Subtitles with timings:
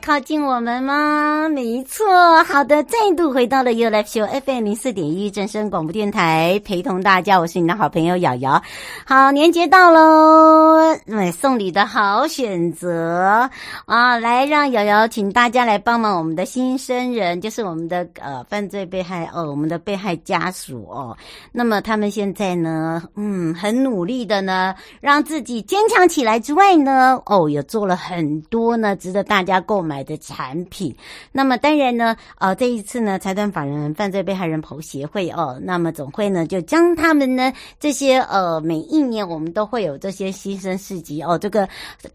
[0.00, 1.48] 靠近我们吗？
[1.48, 2.06] 没错，
[2.44, 8.62] 好的，再度回到了 You Live Show FM 零四点一正声广播电台，陪同大家，我是你的好朋友瑶瑶。
[9.04, 13.48] 好，年节到喽，买送礼的好选择
[13.86, 14.18] 啊！
[14.18, 21.16] 来，让瑶瑶请大家来帮忙我们的新生人，就是我们的呃犯罪被害哦，我们的被害家属哦。
[21.52, 30.02] 那么他们现在呢，嗯，很努力的呢，让自己坚强起来之外呢，哦，也做了很多呢，值得大家共买。
[30.02, 30.92] 的产品，
[31.30, 41.68] 那么当然呢，呃，这一次呢，财团法人犯罪被害人保护协会哦，那么总会呢，就将他们呢这些呃，每一年我们都会有这些新生事迹哦，这个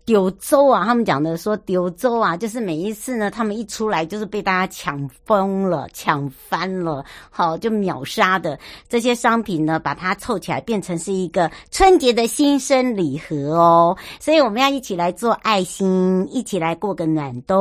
[0.03, 17.56] 丢州啊，他们讲的说丢州啊，就是每一次呢，他们一出来就是被大家抢疯了、抢翻了，好，就秒杀的这些商品呢，把它凑起来变成是一个春节的新生礼盒哦，所以我们要一起来做爱心，一起来过个暖冬。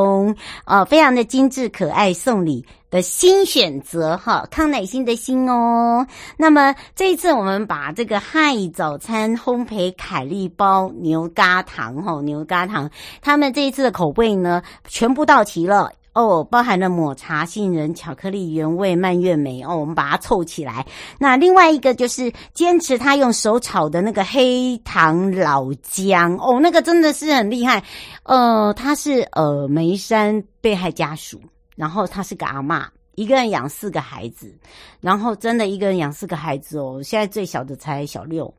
[0.67, 6.07] 哦，非常的精致可爱，送礼的新选择哈，康乃馨的心哦。
[6.37, 12.91] 那么这一次我们把这个嗨早餐烘焙凯利包牛轧糖哈，牛轧糖，
[13.21, 15.91] 他们这一次的口味呢，全部到齐了。
[16.17, 20.87] 哦，包含了抹茶、杏仁、巧克力、原味、蔓越莓哦，我们把它凑起来。
[21.19, 27.85] 那另外一个就是坚持他用手炒的那个黑糖老姜哦，那个真的是很厉害。
[28.23, 31.39] 呃，他是呃梅山被害家属，
[31.77, 34.57] 然后他是个阿嬷，一个人养四个孩子，
[35.03, 38.53] 然后真的一个人养四个孩子哦，现在最小的才小六。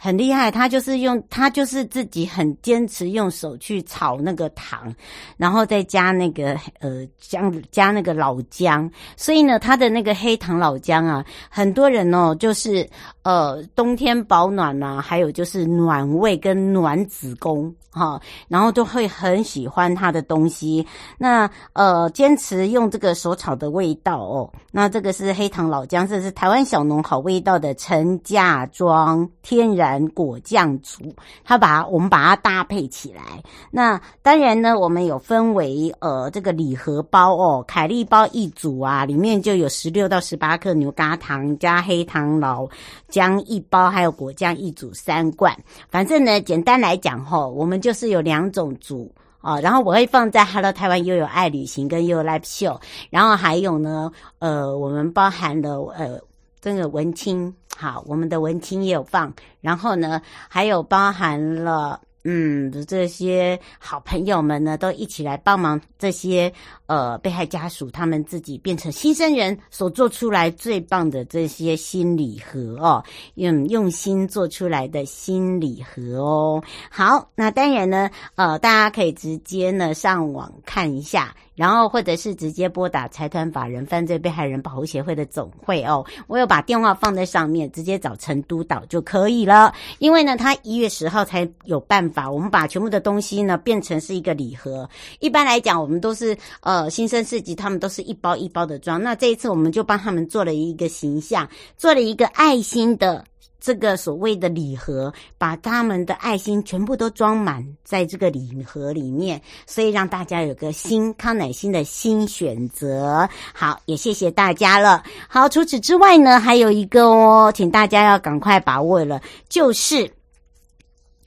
[0.00, 4.94] 很厉害，他就是用他就是自己很坚持用手去炒那个糖，
[5.36, 12.88] 然后再加那个呃姜加那个老姜，所以呢，他的那个黑糖老姜啊，很多人哦就是
[13.24, 20.86] 呃冬天保暖啊，还有就是暖胃跟暖子宫哈，然后都会很喜欢他的东西。
[21.18, 29.87] 那呃坚持用这个手炒的味道哦，那这个是黑糖老姜，这是台湾小农好味道的陈家庄天然。
[30.08, 31.14] 果酱组，
[31.44, 33.22] 它把我们把它搭配起来。
[33.70, 42.68] 那当然呢，我们有分为呃这个礼盒包哦，凯利包一组啊，里面就有十六到十八克牛轧糖加黑糖老
[43.08, 45.56] 姜一包，还有果酱一组三罐。
[45.88, 52.80] 反正呢，简单来讲吼，我们就是有两种组啊，然后我会放在 Hello 台湾又有爱旅行跟又有 Live Show，
[53.10, 56.20] 然后还有呢，呃，我们包含了呃。
[56.60, 66.52] 这个文青，好，我们的文青也有放，然后呢，还有包含了，嗯，这些好朋友们呢，都一起来帮忙这些
[66.86, 73.04] 呃被害家属，他们自己变成新生人所做出来最棒的这些新礼盒哦，
[73.36, 76.60] 用用心做出来的新礼盒哦。
[76.90, 81.32] 好，那当然呢，呃，大家可以直接呢上网看一下。
[81.58, 89.74] 然后，或者是直接拨打财团法人犯罪被害人保护协会的总会哦，我有把电话放在上面，直接找陈督导就可以了。
[89.98, 94.88] 因为呢，他一月十号才有办法，我们把全部的东西呢变成是一个礼盒。
[95.18, 99.02] 一般来讲，我们都是呃新生四级，他们都是一包一包的装。
[99.02, 103.24] 那这一次，我们就帮他们做了一个形象，做了一个爱心的。
[103.60, 113.28] 这个所谓的礼盒，把他们的爱心全部都装满在这个礼盒里面，所以让大家有个新康乃馨的新选择。
[113.52, 115.02] 好，也谢谢大家了。
[115.28, 120.17] 好，除此之外呢，还有一个哦，请大家要赶快把握了，就是。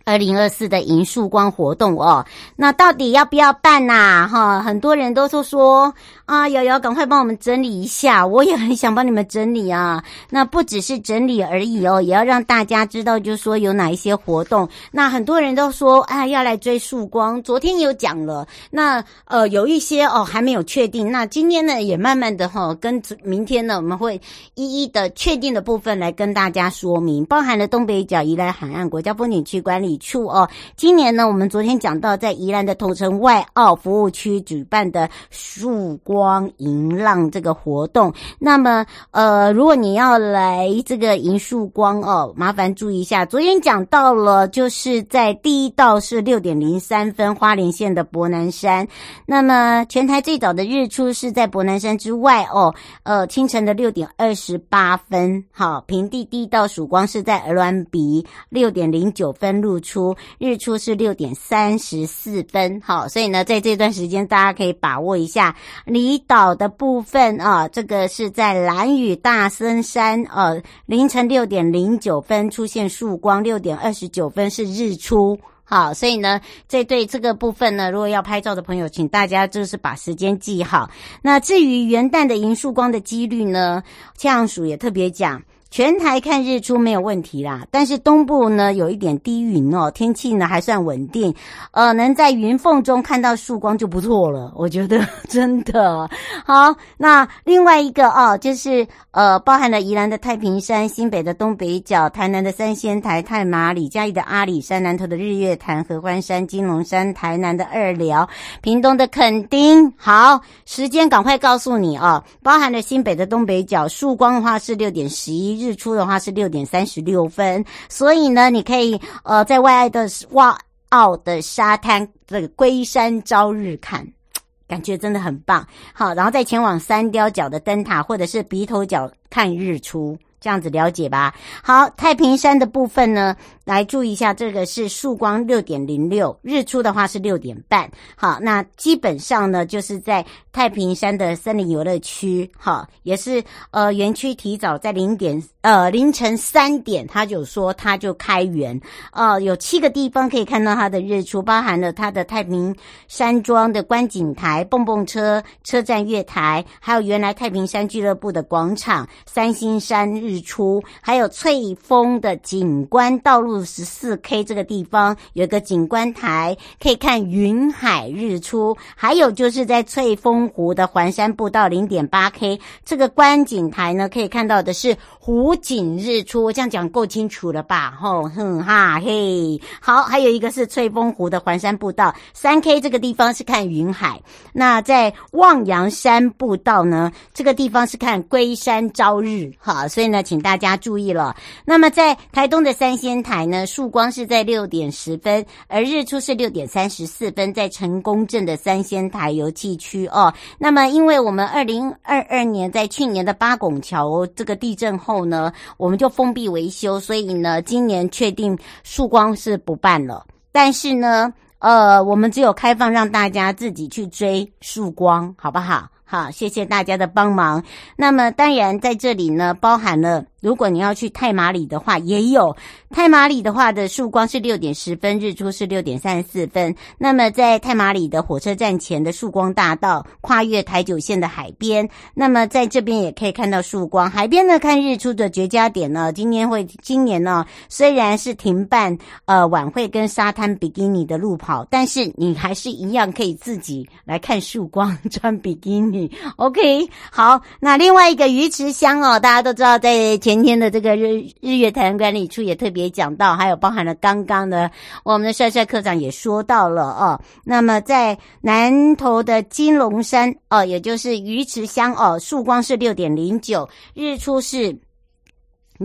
[0.06, 2.26] 二零二四的迎曙光活动哦，
[2.56, 5.94] 那到底要不要办呐、哈，很多人都说说
[6.26, 10.04] 啊，瑶瑶赶快帮我们整理一下，我也很想帮你们整理啊。
[10.30, 14.68] 那不只是整理而已哦，也要让大家知道，就是说有哪一些活动。
[14.92, 18.48] 那很多人都说啊，要来追曙光，昨天有讲了。
[18.70, 21.12] 那呃，有一些哦还没有确定。
[21.12, 24.20] 那今天呢，也慢慢的哈、哦，跟明天呢，我们会
[24.56, 29.91] 一一的确定的部分来跟大家说明，包含了东北角宜兰海岸国家风景区管理。
[29.98, 38.14] 处哦，今年呢，我们昨天讲到，在宜兰的头城外澳服务区举办的曙光迎浪这个活动。
[38.40, 43.26] 那么，呃，如果你要来这个迎曙光哦，麻烦注意一下。
[43.26, 48.88] 昨天讲到了，就是在第一道是六点零三分，花莲县的伯南山。
[49.26, 52.74] 那么，全台最早的日出是在伯南山之外哦，
[53.04, 55.44] 呃，清晨的六点二十八分。
[55.52, 65.56] 好，平地第一道曙光是在鹅銮鼻六点零九分露出，日出是六点三十四分，好，所以呢，在这段时间大家可以把握一下
[65.86, 80.90] 离岛的部分啊，这个是在蓝屿大森山，呃，凌晨六点零九分出现曙光，六点二十九分是日出，好，所以呢，这对这个部分呢，如果要拍照的朋友，请大家就是把时间记好。
[81.22, 83.84] 那至于元旦的迎曙光的几率呢，
[84.16, 85.42] 气象署也特别讲。
[85.72, 91.34] 全台看日出没有问题啦，但是东部呢有一点低云哦，天气呢还算稳定，
[91.72, 96.10] 呃，能在云缝中看到曙光就不错了，我觉得 真的
[96.46, 96.76] 好。
[96.98, 108.28] 那另外一个哦，就是呃，包含了宜兰的太平山、新北的东北角、台南的三仙台、太麻里、嘉义的阿里山、南投的日月潭、合欢山、金龙山、台南的二寮、
[108.62, 109.90] 屏东的垦丁。
[109.96, 115.61] 好，时间赶快告诉你哦，包含了新北的东北角，曙光的话是六点十一。
[115.62, 120.54] 日出的话是六点三十六分，所以呢，你可以呃在外的外
[120.90, 124.06] 澳的沙滩这个龟山朝日看，
[124.68, 125.66] 感觉真的很棒。
[125.94, 131.34] 好，然后再前往三雕角的灯塔或者是鼻头角看日出，这样子了解吧。
[131.64, 137.90] 好，太平山的部分呢，来注意一下，这个是曙光六点零六，日出的话是六点半。
[138.16, 148.82] 好，那基本上呢，就是在太平山的森林游乐区，哈，也是呃园区提早在零点呃凌晨三点，他就说他就开园，
[149.14, 152.76] 呃有七个地方可以看到它的日出，包含了它的太平
[153.08, 163.64] 山庄的观景台、蹦蹦车车站月台，还有原来太平山俱乐部的广场、三星山日日出，还有翠峰的景观道路。
[163.66, 168.76] 十四 K 这个地方有一个景观台，可以看云海日出。
[168.96, 176.44] 还有就是在翠峰湖的环山步道零点八 K 这个观景台呢，可以看到的是湖景日出。
[176.44, 177.92] 我这样讲够清楚了吧？
[178.00, 184.22] 吼哼哈嘿，好，还有一个是翠峰湖的环山步道三 K 这个地方是看云海。
[184.54, 189.52] 那在望洋山步道呢，这个地方是看龟山朝日。
[189.60, 191.36] 好，所以呢，请大家注意了。
[191.66, 193.42] 那么在台东的三仙台。
[193.42, 200.34] 呢，曙光是在六点十分，而日出是六点三十四分，在成功镇的三仙台游憩区哦。
[200.58, 210.26] 那么，因为我们二零二二年在去年的八拱桥这个地震后呢，我们就封闭维修，所以呢，今年确定曙光是不办了。
[210.52, 215.90] 但是呢，呃，我们只有开放让大家自己去追曙光，好不好？
[216.12, 217.64] 好，谢谢大家的帮忙。
[217.96, 222.54] 那么当然在这里呢，包含了如果你要去太马里的话，也有
[222.90, 226.76] 太马里的话的曙光是六点十分，日出是六点三十四分。
[226.98, 234.12] 那么在太马里的火车站前的曙光大道，跨越台九线的海边，那么在这边也可以看到曙光。
[234.12, 246.01] 海边呢看日出的绝佳点呢，今年会今年呢虽然是停办呃晚会跟沙滩比基尼的路跑，但是你还是一样可以自己来看曙光，穿比基尼。
[246.38, 254.72] OK，好，那另外一个鱼池乡哦，大家都知道，在前天的这个日日月潭管理处也特别讲到，还有包含了刚刚的
[255.04, 257.20] 我们的帅帅科长也说到了哦。
[257.44, 264.78] 那么在南投的金龙山哦，也就是鱼池乡哦，曙光是六点零九，日出是。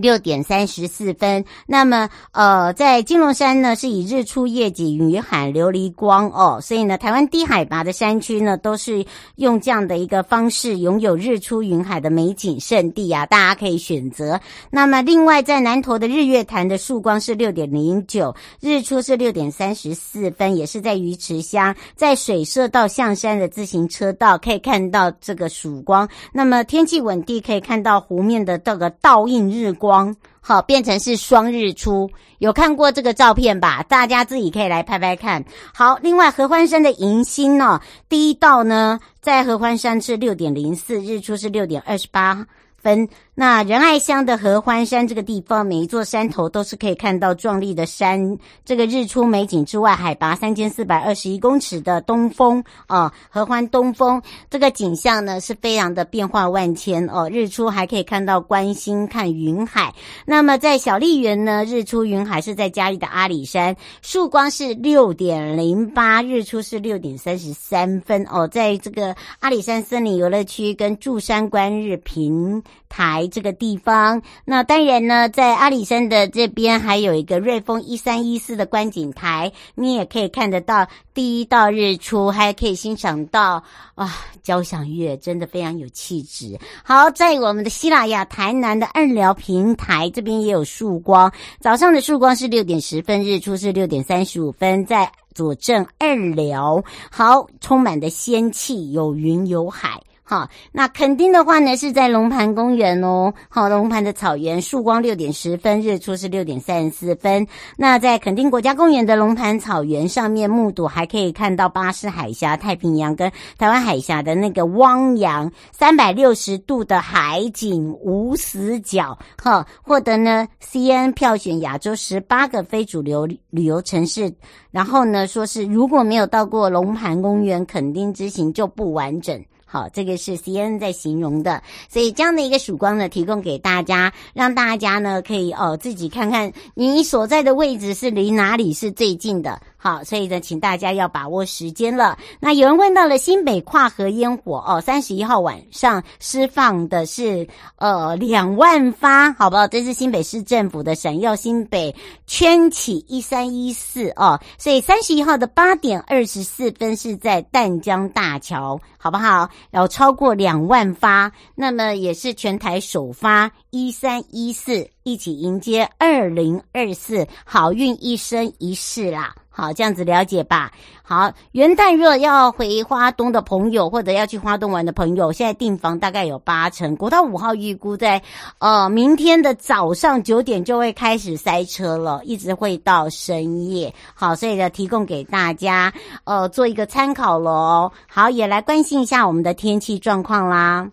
[0.01, 9.03] 六点三十四分，那么呃，在金龙山呢，是以日出夜景云海琉璃光哦，所以呢，台湾低海拔的山区呢，都是
[9.37, 14.39] 用这样的一个方式，拥有日出云海的美景胜地啊，大家可以选择。
[14.71, 26.07] 那么另外，在南投的日月潭的曙光是六点零九，日出是六点三十四分，也是在鱼池乡，在水社到象山的自行车道可以看到这个曙光。
[26.35, 29.86] 那么天气稳定，可以看到湖面的这个倒映日光。
[29.87, 33.85] 光好，变成是双日出，有看过这个照片吧？
[33.89, 35.45] 大家自己可以来拍拍看。
[35.73, 43.09] 好，另外合欢山的迎新呢，第一道呢，在合欢山是六点零四，日出是六点二十八分。
[43.39, 57.29] 那仁爱乡的合欢山这个地方，每一座山头都是可以看到壮丽的山这个日出美景之外，海拔三千四百二十一公尺的东峰啊，合欢东峰这个景象呢是非常的变化万千哦。
[57.31, 59.93] 日出还可以看到观星看云海。
[60.25, 68.49] 那么在小笠原呢，日出云海是在嘉义的阿里山，曙光是六点零八，日出是六点三十三分哦。
[68.49, 72.63] 在这个阿里山森林游乐区跟祝山观日平
[72.97, 73.29] 台。
[73.31, 83.63] 这个地方，那当然呢，在阿里山的这边还有一个瑞丰一三一四的观景台，你也可以看得到第一道日出，还可以欣赏到
[83.95, 86.59] 啊交响乐，真的非常有气质。
[86.85, 100.01] 好，在我们的西拉雅台南的二寮平台这边也有曙光，早上的曙光是六点十分，日出是六点三十五分，在左镇二寮，好，充满的仙气，有云有海。
[100.29, 103.33] 好，那垦丁的话呢，是在龙盘公园哦。
[103.49, 107.47] 好，龙盘的草原，曙光六点十分，日出是六点三十四分。
[107.77, 119.17] 那在垦丁国家公园的龙盘草原上面，目睹还可以看到巴士海峡、太平洋跟台湾海峡的那个汪洋，三百六十度的海景无死角。
[119.41, 124.35] 哈，获得呢 C N 票选亚洲十八个非主流旅游城市。
[124.73, 129.41] 然后呢，说是如果没有到过龙盘公园，垦丁之行就不完整。
[129.69, 139.61] 好，这个是 C N 在形容的，所以这样的一个曙光呢，提供给大家，让大家呢可以哦自己看看你所在的位置是离哪里是最近的。
[139.79, 142.19] 好，所以呢，请大家要把握时间了。
[142.41, 147.47] 那有人问到了新北跨河烟火哦，三十一号晚上释放的是
[147.77, 149.67] 呃两万发，好不好？
[149.69, 151.95] 这是新北市政府的闪耀新北
[152.27, 159.49] 圈起一三一四哦，所以三十一号的八点二十四分是在淡江大桥，好不好？
[159.71, 169.35] 有超过两万发，那么也是全台首发一三一四，一起迎接二零二四好运一生一世啦。
[169.57, 170.71] 好，这样子了解吧。
[171.03, 176.95] 好，元旦若要回花东的朋友，或者要去花东玩的朋友，现在订房大概有八成。
[176.95, 178.21] 国道五号预估在
[178.59, 183.95] 呃明天的早上九点就会开始塞车了，一直会到深夜。
[184.13, 185.91] 好，所以呢，提供给大家
[186.25, 187.91] 呃做一个参考喽。
[188.07, 190.87] 好，也来关心一下我们的天气状况啦。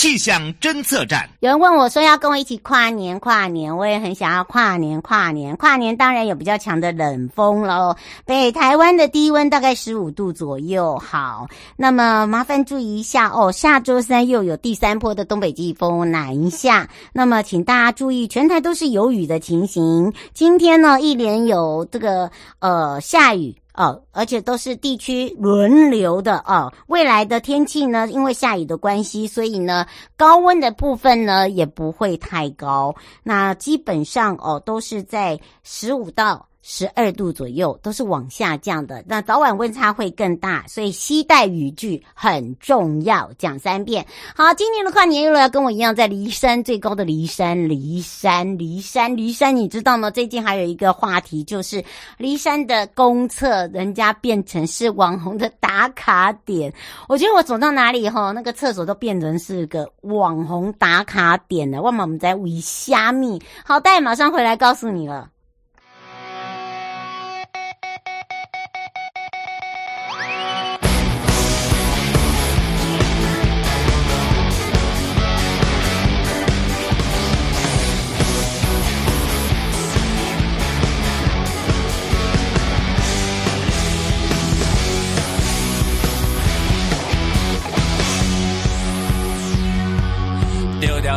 [0.00, 5.94] 气象侦测站，有人问我说要跟我一起跨年，跨年，我也很想要跨年，跨年，跨年。
[5.94, 7.94] 当然有比较强的冷风喽。
[8.24, 10.98] 北台湾的低温大概十五度左右。
[10.98, 20.10] 好，那么麻烦注意一下哦，下周三又有第三波的东北季风南下，那么请大家注意，全台都是有雨的情形。
[20.32, 22.30] 今天呢，一连有这个
[22.60, 23.54] 呃下雨。
[23.74, 26.72] 哦，而且都是地区轮流的哦。
[26.88, 29.86] 未来的天气呢，因为下雨的关系，所以呢，
[30.16, 32.94] 高温的部分呢也不会太高。
[33.22, 39.02] 那基本上哦，都是在十五到十二度左右，都是往下降的。
[39.06, 43.30] 那早晚温差会更大，所以携带雨具很重要。
[43.38, 44.04] 讲三遍。
[44.36, 50.10] 好，今年的跨年，又要跟我一样在骊山最高的骊山，梨山，梨山，梨山，你知道吗？
[50.10, 51.82] 最近还有一个话题，就是
[52.18, 56.72] 骊山的公厕，人家变成是网红的打卡点。
[57.08, 61.80] 我觉得我走到哪里哈，那个厕所都变成是个网红打卡点了。
[61.80, 63.40] 万马我们在为虾米？
[63.64, 65.30] 好，待马上回来告诉你了。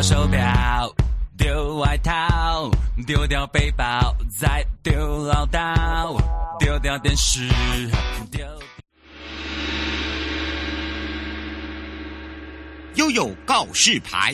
[0.04, 0.94] 手表，
[1.38, 2.70] 丢外套，
[3.08, 6.22] 丢掉背包，再丢唠叨，
[6.60, 7.48] 丢掉电视，
[8.30, 8.46] 丢。
[12.96, 14.34] 悠悠告示牌。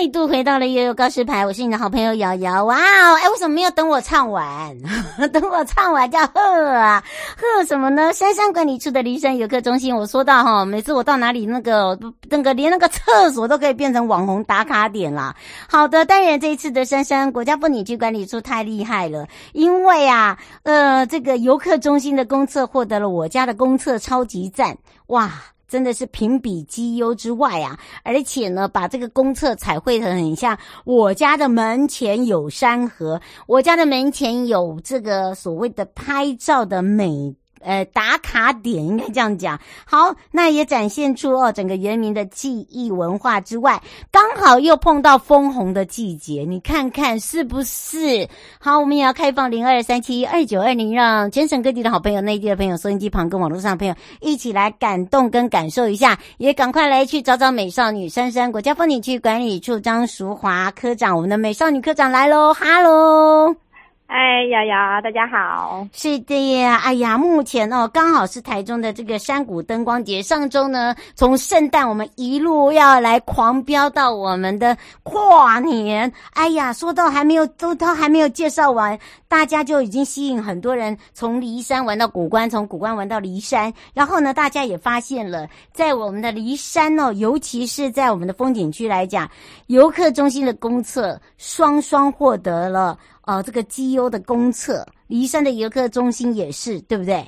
[0.00, 2.64] 再度回到了悠悠告示牌，我是你的好朋友瑶瑶。
[2.66, 4.78] 哇哦，哎，为什么没有等我唱完？
[5.32, 7.02] 等我唱完叫贺啊，
[7.36, 8.12] 贺什么呢？
[8.12, 11.98] 山山管理处的离山游客中心，我说到哈，每次我到哪里，那个
[12.30, 15.34] 那个连那个厕所都可以变成网红打卡点啦。
[15.68, 24.78] 好的，当然这一次的山山国家风景区管理处太厉害了，因为啊，呃，这个游客中心的公厕获得了我家的公厕超级赞，
[25.08, 25.28] 哇！
[25.68, 37.36] 真的是评比绩优之外啊，而且呢，把这个公厕彩绘的很像我家的门前有山河，我家的门前有这个所谓的拍照的美。
[37.60, 39.58] 呃，打卡点应该这样讲。
[39.84, 48.28] 好，那也展现出哦，整个原民的记忆文化之外，刚好又碰到枫红的季节，你看看是不是？
[48.58, 58.50] 好，我们也要开放零二三七二九二零，让全省各地的好朋友、内地的朋友、收音机旁跟网络上的朋友一起来感动跟感受一下，也赶快来去找找美少女珊珊。
[58.50, 63.67] 国家风景区管理处张淑华科长，我们的美少女科长来喽，哈喽。
[64.08, 65.86] 哎，瑶瑶，大家好。
[65.92, 70.22] 是的呀，哎呀，目前哦，刚好是台中的这个山谷灯光节。
[70.22, 76.10] 上周呢，从圣诞我们一路要来狂飙到我们的跨年。
[76.32, 78.98] 哎呀，说到还没有都都还没有介绍完，
[79.28, 83.70] 大家就已经吸引很多人从骊山玩到谷关，从谷关玩到骊山。
[83.92, 89.30] 然后呢，大家也发现了，在我们的骊山哦，尤其是在我们的风景区来讲，
[89.66, 92.98] 游客中心的公厕双双获得了。
[93.28, 97.22] 哦，这个绩优的公厕，离山的游客中心也是，对不对？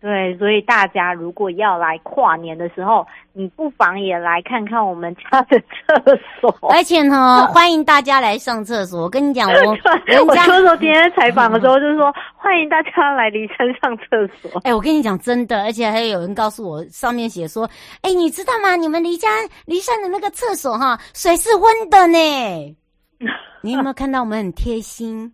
[0.00, 6.70] 对，所以大家如果要来跨年的时候，你不妨也来看看我们家的厕所。
[6.70, 9.00] 而且呢，欢迎大家来上厕所。
[9.02, 14.60] 我跟你讲，我我说说今天采访的时候，就是说欢迎大家来离山上厕所。
[14.62, 17.68] 哎，我跟你讲真的，而且还有人告诉我，上面写说，
[18.02, 18.76] 哎，你知道吗？
[18.76, 19.28] 你们离家
[19.64, 22.76] 离山的那个厕所哈，水是温的呢。
[23.64, 25.32] 你有没有看到我们很贴心？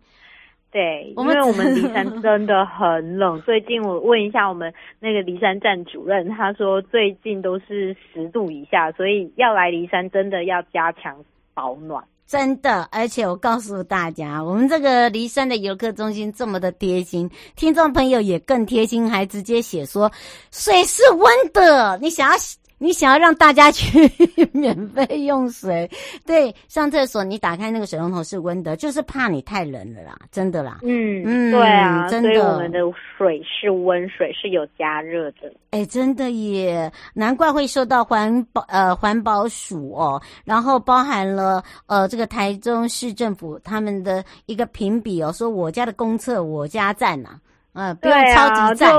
[0.71, 3.39] 对，因为我们骊山真的很冷。
[3.43, 11.13] 最近我问一下我们那个骊山站主任，他说最近都是十度以下，所以要来骊山真的要加强
[11.53, 12.01] 保暖。
[12.25, 20.09] 真的，而且我告诉大家，我们这个骊山的游客中心这么的贴心，听众朋友也更贴心，还直接写说
[20.51, 22.35] 水是温的，你想要。
[22.83, 24.09] 你想要让大家去
[24.51, 25.87] 免费用水，
[26.25, 30.79] 对，上厕所你打开那个水龙头是温的，就是怕你太冷了啦，真的啦。
[30.81, 32.79] 嗯嗯，对啊，真的，所以我们的
[33.15, 35.53] 水是温水，是有加热的。
[35.69, 47.29] 哎，真的耶，难怪会受到环保呃环保署哦，然后包含了呃这个台中市政府他们的一个评比哦，说我家的公厕我家赞呐，
[47.73, 48.91] 嗯，不用超级赞。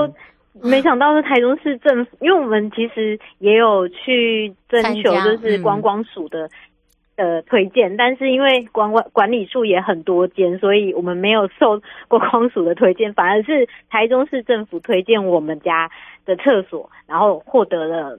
[0.63, 6.49] 没想到是台中市政府，因为我们其实也有去征求，就是观光署的
[7.17, 15.91] 呃推荐，但是因为管管管理处也很多间，所以我们没有受 观光署的推荐，反而是台中市政府推荐我们家
[16.27, 18.19] 的厕所，然后获得了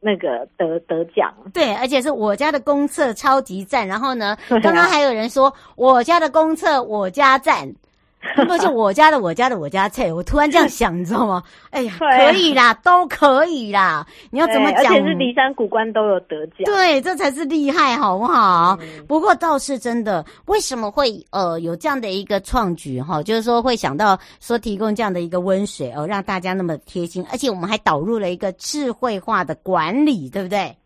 [0.00, 1.32] 那个得得奖。
[1.54, 3.86] 对，而且是我家的公厕超级赞。
[3.86, 7.72] 然后呢，刚刚还有人说我家的公厕我家赞。
[8.46, 10.12] 不是我家的，我家的，我家菜。
[10.12, 11.42] 我突然这样想，你知道吗？
[11.70, 14.06] 哎呀，可以啦，都可以啦。
[14.30, 14.86] 你要怎么讲？
[14.86, 16.64] 而且是骊山古关都有得奖。
[16.64, 18.76] 对，这才是厉害，好不好？
[18.80, 23.22] 嗯、不过倒是真的，为什么会呃有这样的一个创举哈？
[23.22, 30.76] 就是说会想到说提供这样的一个温水哦，让大家那么贴心，而且我们还导入了一个智慧化的管理，对不对？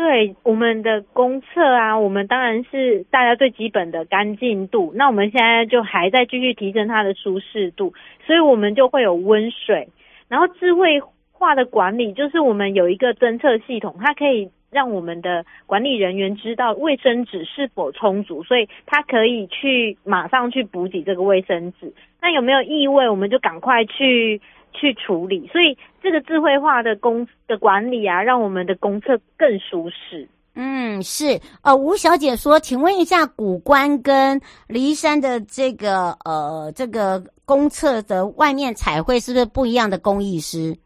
[0.00, 4.92] 对我们的公厕啊，我们当然是大家最基本的干净度。
[4.94, 7.92] 那我们现在就还在继续提升它的舒适度，
[8.24, 9.88] 所以我们就会有温水，
[10.26, 21.92] 然后智慧化的管理，就是我们有一个侦测系统，它可以让我们的管理人员知道卫生纸是否充足，所以它可以去马上去补给这个卫生纸。
[22.22, 24.40] 那有没有异味，我们就赶快去。
[24.72, 30.28] 去处理，所以这个智慧化的公的管理啊，让我们的公厕更舒适。
[30.54, 31.40] 嗯，是。
[31.62, 40.76] 呃，吴小姐说，请问一下，古关跟骊山的这个呃这个公厕的外面彩绘是不是不一样的工艺师？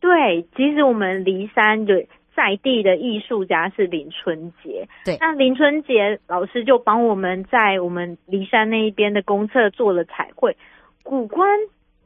[0.00, 4.88] 对，其实我们骊山的在地的艺术家是林春杰。
[5.04, 10.56] 对，那林春杰老师就帮我们在我们骊山那一边的公厕做了彩绘，
[11.04, 11.48] 古关。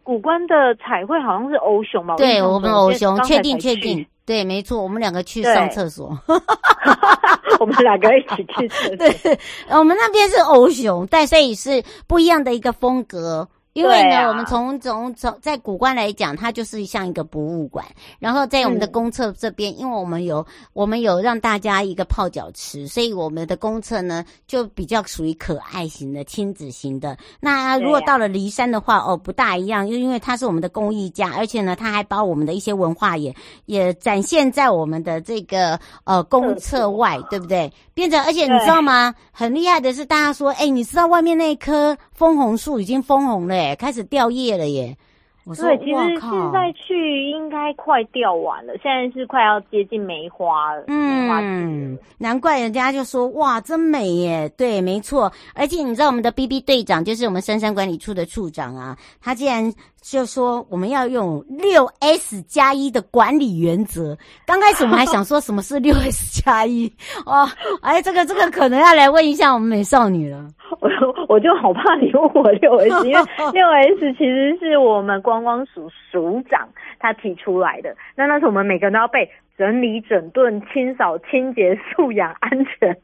[0.07, 2.15] 谷关的彩绘好像是欧熊吧？
[2.15, 6.17] 对，我们欧熊，确定确定，对，没错，我们两个去上厕所，
[7.59, 8.95] 我们两个一起去厕所。
[9.03, 9.39] 对，
[9.69, 13.49] 我们那边是欧熊，但所以是不一样的一个风格。
[13.77, 17.85] 因为呢，啊、我们从从从在古关来讲，它就是像一个博物馆。
[18.19, 27.19] 然后在我们的公厕这边，嗯、因为我们有我们有让大家一个泡脚池，所以我们的公厕呢就比较属于可爱型的亲子型的。
[27.39, 33.35] 那如果到了骊山的话，哦，不大一样，因因为它是我们的公益家，而且呢，它还把我们的一些文化也
[33.67, 37.71] 也展现在我们的这个呃公厕外，对不对？
[37.97, 39.15] 变成而且你知道吗？
[39.33, 43.75] 很厉害的是，大家说，哎，你知道外面那一棵枫红树已经枫红了耶。
[43.75, 44.95] 开始掉叶了耶！
[45.47, 50.85] 我说对，其实现在去应该快掉完了，现在是快要接近梅花了。
[50.89, 54.47] 嗯，难怪人家就说哇，真美耶！
[54.59, 55.33] 对，没错。
[55.55, 59.73] 而且你知道我们的 B B 队长就是我们深山管理处的处长啊，他竟然
[60.09, 64.17] 就说我们要用六 S 加一的管理原则。
[64.47, 66.87] 刚开始我们还想说什么是 六 S 加一
[67.27, 67.47] 哦，
[67.83, 70.47] 哎，这个这个可能要来问一下我们美少女了。
[70.81, 70.89] 我
[71.29, 73.21] 我就好怕你问我六 S，因为
[73.53, 77.95] 六 S 其实是我们观光署署长他提出来的。
[78.15, 82.97] 那那是我们每个人都要背整理、整顿、清扫、清洁、素养、安全。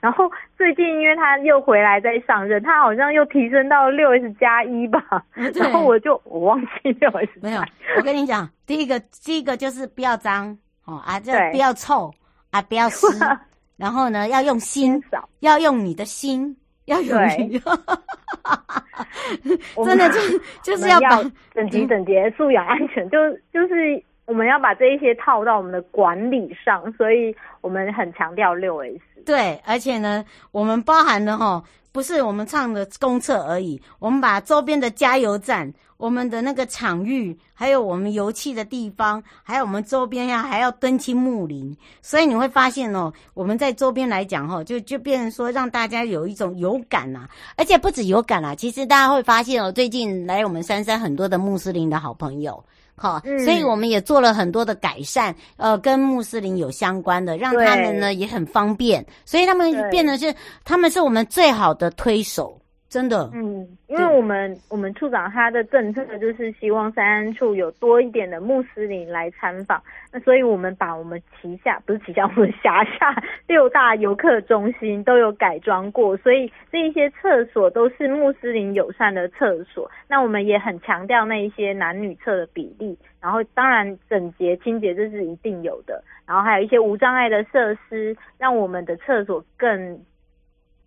[0.00, 5.02] 然后最近因为他又回来再上任，他好像又提升到六 S 加一吧。
[5.32, 7.62] 然后我就我忘记六 S 没有。
[7.96, 12.12] 我跟你讲，第一个第一个就是不要脏哦啊，这不要臭
[12.50, 13.06] 啊，不要湿。
[13.76, 15.02] 然后呢，要用心，
[15.40, 16.56] 要用你的心。
[16.86, 17.58] 要有礼，
[19.86, 20.20] 真的就
[20.62, 21.18] 就是要把
[21.54, 23.16] 整齐、整洁、素养、安全，就
[23.50, 29.00] 就是我们要把这一些套到我们的管理上，所以我们很强调六 S。
[29.24, 35.72] 对，而且呢，我们包含了齁，不是我们唱的公厕而已，我们把周边的加油站。
[35.96, 52.62] 我们的那个场域，还有我们油气的地方，还有我们周边呀，还要敦亲睦邻，所以你会发现哦，我们在周边来讲哈，就就变成说让大家有一种有感呐，而且不止有感啦，其实大家会发现哦，最近来我们三山很多的穆斯林的好朋友，
[52.96, 62.58] 好，所以我们也做了很多的改善，呃，跟穆斯林有相关的，让他们呢也很方便，所以他们变得是他们是我们最好的推手。
[62.86, 73.12] 真的，嗯，因为我们我们处长他的政策就是希望三安处有多一点的穆斯林来参访，那所以我们把我们旗下不是旗下，我们辖下
[73.48, 79.90] 六大游客中心都有改装过，所以这一些厕所都是穆斯林友善的厕所。
[80.06, 89.98] 那我们也很强调那一些男女厕的比例，然后当然整洁清洁这是一定有的，然后还有一些无障碍的设施，让我们的厕所更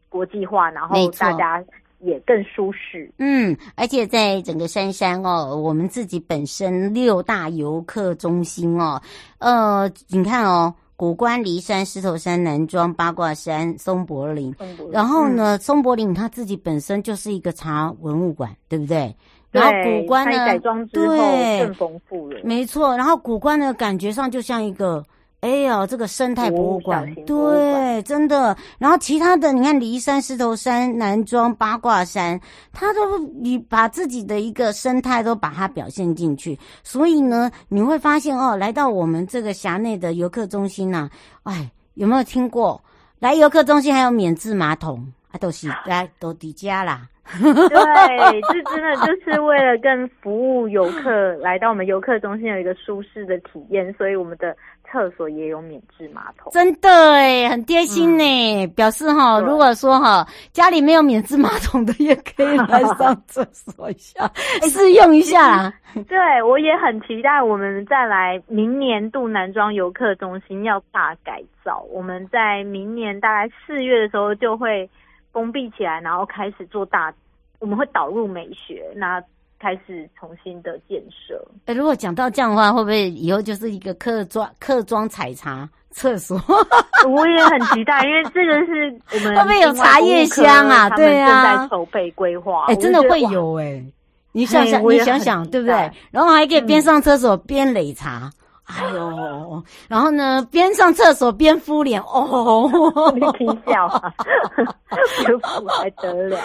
[0.08, 1.62] 国际化，然后大家。
[2.00, 9.02] 也更舒适，嗯，而且在整个山山哦，我们自己本身六大游客中心哦，
[9.40, 14.56] 呃，你看哦，古关、骊山、狮头山、南庄、八卦山、松柏林，
[14.92, 19.16] 然后呢，嗯、松柏林它自己本身就是一个茶文物馆，对不对？
[19.52, 22.96] 对，然后古关呢，改装之后对更丰富了，没错。
[22.96, 25.04] 然后古关呢，感觉上就像一个。
[25.42, 28.58] 哎呀，这个生态博物馆，对，真的。
[28.80, 32.40] 然后其他的，你看骊山、狮头山、南庄、八卦山，
[32.74, 36.58] 它都你把自己的一个生态都把它表现进去。
[36.84, 41.08] 所以呢，你会发现哦，来到我们这个辖内的游客中心呐，
[41.44, 42.82] 哎，有没有听过？
[43.20, 47.08] 来游客中心还有免治马桶啊，都是来都底家啦。
[47.42, 54.58] 对，这真的就是为了更服务游客，来到我们游客中心有一个舒适的体验，所以我们的。
[54.92, 58.66] 厕所也有免治马桶，真的哎，很贴心呢。
[58.66, 64.30] 嗯、表示哈，如果说哈家里没有免治马桶的，也可以来上厕所一下，
[64.68, 65.74] 试用一下啦。
[66.08, 71.86] 对，我也很期待我们再来明年度男装游客中心要大改造。
[71.92, 74.90] 我们在明年大概四月的时候就会
[75.32, 77.14] 封闭起来，然后开始做大，
[77.60, 79.22] 我们会导入美学那。
[79.60, 81.40] 开始重新的建设。
[81.66, 86.40] 哎、欸，如果讲到这样的话，会不会以后就是一个客庄客庄采茶厕所？
[87.08, 90.90] 我也很期待，因为这个是我们 会不会有茶叶香啊？
[90.92, 92.66] 对啊，正在筹备规划。
[92.68, 93.94] 哎、欸，真的会有哎、欸！
[94.32, 95.74] 你想想，你想想，对不对？
[96.12, 98.30] 然后还可以边上厕所边擂茶。
[98.70, 102.70] 嗯哎呦，然后呢，边上厕所边敷脸哦，
[103.16, 104.14] 你听笑啊，
[105.24, 106.38] 敷还得了？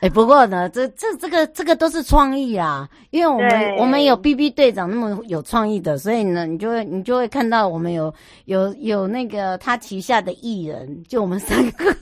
[0.00, 8.12] 哎，不过呢，这这这个这个都是创意啊，因为我们我们有 B B 队长那么有创意的，所以呢，你就会你就会看到我们有
[8.46, 11.94] 有有那个他旗下的艺人，就我们三个，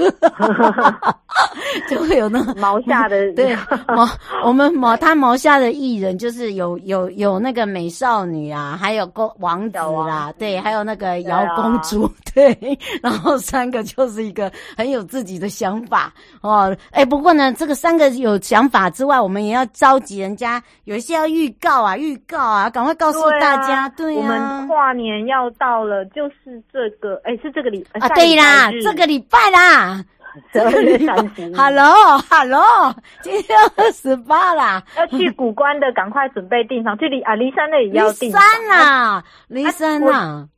[1.89, 3.55] 就会有那毛下的 对
[3.89, 4.09] 毛，
[4.43, 16.77] 我们毛他毛下的艺人就是有有有那个美少女啊，还有公王子啦，对，还有那个姚公主，对，啊、对，然后三个就是一个很有自己的想法哦。
[16.91, 23.89] 哎，不过呢，这个三个有想法之外，我们也要召集人家，有一些要预告啊，预告啊，赶快告诉大家。
[23.91, 30.05] 对，啊、对啊，我们跨年要到了，就是这个，哎，是这个礼啊，对啦，这个礼拜啦。
[30.53, 36.97] 十二月三十，Hello，Hello，今天二十八啦，要去古关的，赶快准备订房。
[36.97, 38.29] 去离啊，离山那也要订。
[38.29, 38.41] 离山
[38.71, 40.49] 啊，离山啊，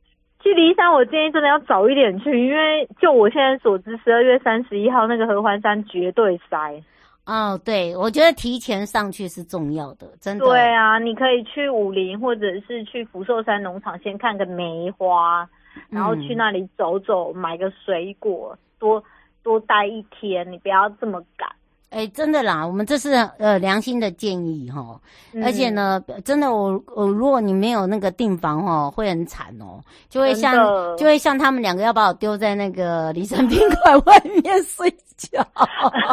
[0.41, 6.83] 去离山，我建议真的要早一点去，因为就我现在所知，十二月三十一号那个合欢山绝对塞。
[7.25, 10.45] 哦，对，我觉得提前上去是重要的，真的。
[10.45, 15.47] 对啊，你可以去武陵，或者是去福寿山农场，先看个梅花，
[15.89, 19.03] 然后去那里走走，嗯、买个水果，多。
[19.43, 21.47] 多待一天，你不要这么赶。
[21.89, 24.99] 哎、欸，真的啦，我们这是呃良心的建议哈。
[25.31, 30.55] 嗯、而且呢，真的我我如果你没有那个订房哦，会很惨哦、喔，就会像
[30.97, 35.45] 就会像他们两个要把我丢在那个离山宾馆外面睡觉。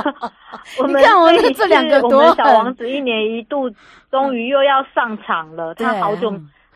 [0.86, 3.70] 你看我们这两个多，小王子一年一度
[4.10, 6.30] 终于又要上场了，他好久。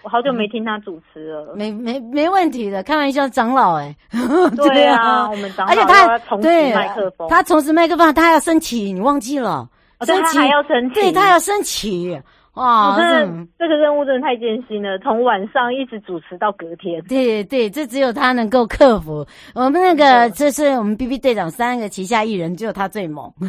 [0.04, 3.96] 我好久没听他主持了，没没没问题的，开玩笑，长老哎，
[4.54, 9.66] 对啊，我们长老，而且他要重拾麦克风，他重拾麦克风，他还要升旗，你忘记了？
[10.04, 12.20] 升旗还要升旗，对他要升旗。
[12.54, 13.26] 哇，这
[13.58, 17.02] 这个任务真的太艰辛了，从晚上一直主持到隔天。
[17.08, 19.26] 对对，这只有他能够克服。
[19.56, 23.28] 我们那个这是我们 B B 队长三个旗下艺人，只有他最猛。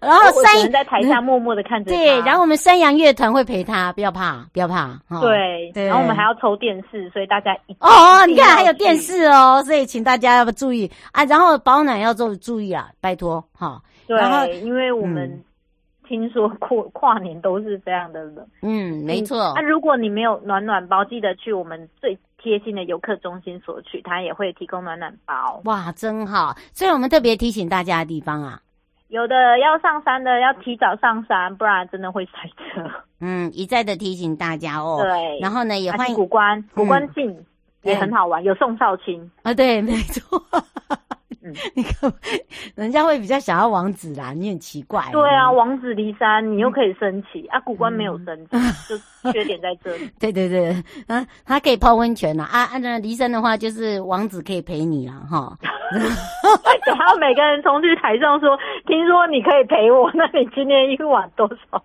[0.00, 1.90] 然后山人在台下默默的看着。
[1.90, 4.96] 对，然后我们山羊乐团会陪他，不要怕，不要怕。
[5.20, 13.82] 对对，然后我们还要抽电视，所以大家一哦，你看还有电视哦，所以请大家要不注意啊，然后保暖要做注意啊，拜托哈。
[14.06, 15.42] 对，因为我们。
[16.08, 19.52] 听说过跨年都是非常的冷，嗯，没错。
[19.54, 25.60] 那、啊、如果你没有暖暖包，记得去我们最贴心的游客中心索取，他也会提供暖暖包。
[25.66, 26.56] 哇，真好！
[26.72, 28.60] 所以我们特别提醒大家的地方啊，
[29.08, 32.90] 有的要上山的要提早上山，不然真的会塞车。
[33.20, 35.00] 嗯，一再的提醒大家哦。
[35.02, 37.44] 对，然后呢，也欢迎古关，古关近、嗯、
[37.82, 40.42] 也很好玩，有宋少卿啊，对，没错。
[41.74, 42.12] 你看，
[42.74, 45.04] 人家会比较想要王子啦，你很奇怪。
[45.12, 48.96] 对啊，王子离山，你又可以升旗、嗯、啊，古关没有升旗，嗯、就
[49.32, 50.10] 缺点在这里。
[50.18, 50.70] 对对对，
[51.06, 55.56] 啊，他可以泡温泉啦啊，按照离山的话，就是王子可以陪你啦哈。
[56.86, 61.82] 然后每个人冲去台上说：“听说你可以陪我， 那你今天一晚多少？”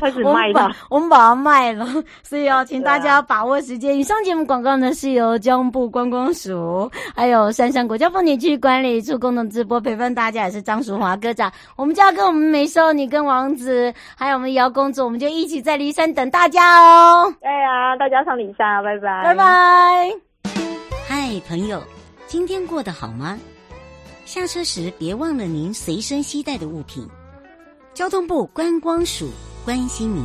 [0.00, 1.86] 开始卖它，我们把它卖了。
[2.22, 3.98] 所以要请大家把握时间。
[3.98, 11.50] 以上节目广告呢，是由交通部观光署还有三山国家风景区管理处共同直播，陪伴大家也是张淑华科长。
[11.76, 17.34] 我们就要跟我们美少女、跟王子，还有我们姚公主，我们就一起在离山等大家哦。
[17.40, 19.44] 对啊，大家上离山，拜拜，拜拜。
[21.08, 21.82] 嗨，朋友。
[22.28, 23.36] 今天过得好吗？
[24.24, 27.04] 下车时别忘了您随身携带的物品。
[27.94, 29.28] 交通部观光署
[29.64, 30.24] 关心您。